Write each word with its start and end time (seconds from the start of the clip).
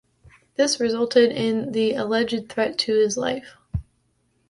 This 0.55 0.79
resulted 0.79 1.31
in 1.31 1.73
the 1.73 1.93
alleged 1.93 2.49
threat 2.49 2.79
to 2.79 2.95
his 2.95 3.17
life. 3.19 3.55